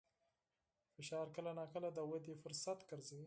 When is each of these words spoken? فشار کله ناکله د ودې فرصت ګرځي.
فشار 0.95 1.27
کله 1.35 1.51
ناکله 1.59 1.89
د 1.93 1.99
ودې 2.09 2.33
فرصت 2.43 2.79
ګرځي. 2.89 3.19